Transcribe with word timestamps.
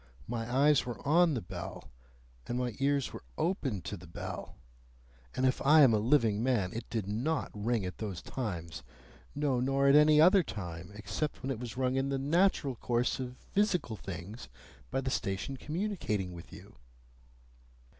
My 0.27 0.51
eyes 0.51 0.83
were 0.83 0.99
on 1.07 1.35
the 1.35 1.43
bell, 1.43 1.91
and 2.47 2.57
my 2.57 2.73
ears 2.79 3.13
were 3.13 3.21
open 3.37 3.83
to 3.83 3.95
the 3.95 4.07
bell, 4.07 4.55
and 5.35 5.45
if 5.45 5.63
I 5.63 5.81
am 5.83 5.93
a 5.93 5.99
living 5.99 6.41
man, 6.41 6.73
it 6.73 6.89
did 6.89 7.07
NOT 7.07 7.51
ring 7.53 7.85
at 7.85 7.99
those 7.99 8.19
times. 8.19 8.81
No, 9.35 9.59
nor 9.59 9.87
at 9.89 9.95
any 9.95 10.19
other 10.19 10.41
time, 10.41 10.91
except 10.95 11.43
when 11.43 11.51
it 11.51 11.59
was 11.59 11.77
rung 11.77 11.97
in 11.97 12.09
the 12.09 12.17
natural 12.17 12.73
course 12.75 13.19
of 13.19 13.37
physical 13.37 13.95
things 13.95 14.49
by 14.89 15.01
the 15.01 15.11
station 15.11 15.55
communicating 15.55 16.33
with 16.33 16.51
you." 16.51 16.77